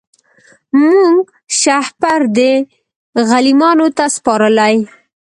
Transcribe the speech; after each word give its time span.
موږ 0.79 1.23
شهپر 1.61 2.21
دی 2.37 2.53
غلیمانو 3.29 3.87
ته 3.97 4.05
سپارلی 4.15 4.75